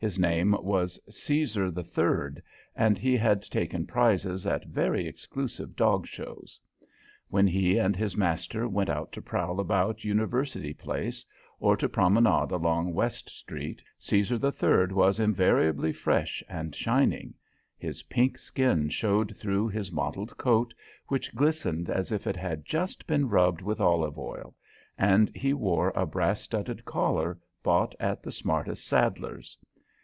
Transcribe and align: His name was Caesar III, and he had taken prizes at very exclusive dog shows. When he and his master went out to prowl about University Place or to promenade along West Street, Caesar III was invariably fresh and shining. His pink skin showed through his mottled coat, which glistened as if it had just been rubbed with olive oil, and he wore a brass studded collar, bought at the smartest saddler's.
His 0.00 0.16
name 0.16 0.52
was 0.56 1.00
Caesar 1.12 1.66
III, 1.76 2.40
and 2.76 2.96
he 2.96 3.16
had 3.16 3.42
taken 3.42 3.84
prizes 3.84 4.46
at 4.46 4.64
very 4.66 5.08
exclusive 5.08 5.74
dog 5.74 6.06
shows. 6.06 6.60
When 7.30 7.48
he 7.48 7.78
and 7.78 7.96
his 7.96 8.16
master 8.16 8.68
went 8.68 8.90
out 8.90 9.10
to 9.10 9.20
prowl 9.20 9.58
about 9.58 10.04
University 10.04 10.72
Place 10.72 11.26
or 11.58 11.76
to 11.76 11.88
promenade 11.88 12.52
along 12.52 12.94
West 12.94 13.28
Street, 13.28 13.82
Caesar 13.98 14.36
III 14.36 14.94
was 14.94 15.18
invariably 15.18 15.92
fresh 15.92 16.44
and 16.48 16.76
shining. 16.76 17.34
His 17.76 18.04
pink 18.04 18.38
skin 18.38 18.90
showed 18.90 19.36
through 19.36 19.66
his 19.66 19.90
mottled 19.90 20.36
coat, 20.36 20.72
which 21.08 21.34
glistened 21.34 21.90
as 21.90 22.12
if 22.12 22.28
it 22.28 22.36
had 22.36 22.64
just 22.64 23.04
been 23.08 23.28
rubbed 23.28 23.62
with 23.62 23.80
olive 23.80 24.16
oil, 24.16 24.54
and 24.96 25.28
he 25.34 25.52
wore 25.52 25.90
a 25.96 26.06
brass 26.06 26.40
studded 26.40 26.84
collar, 26.84 27.36
bought 27.64 27.96
at 27.98 28.22
the 28.22 28.30
smartest 28.30 28.86
saddler's. 28.86 29.58